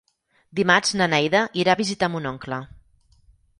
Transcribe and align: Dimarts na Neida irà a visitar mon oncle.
Dimarts 0.59 0.93
na 1.01 1.09
Neida 1.15 1.43
irà 1.65 1.77
a 1.77 1.81
visitar 1.83 2.11
mon 2.17 2.29
oncle. 2.33 2.63